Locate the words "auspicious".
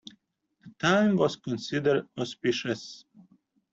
2.17-3.05